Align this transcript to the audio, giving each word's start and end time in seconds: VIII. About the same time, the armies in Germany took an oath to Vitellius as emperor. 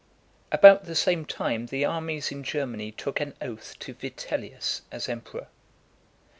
VIII. 0.01 0.07
About 0.57 0.85
the 0.85 0.95
same 0.95 1.25
time, 1.25 1.67
the 1.67 1.85
armies 1.85 2.31
in 2.31 2.43
Germany 2.43 2.91
took 2.91 3.19
an 3.19 3.35
oath 3.39 3.77
to 3.77 3.93
Vitellius 3.93 4.81
as 4.91 5.07
emperor. 5.07 5.45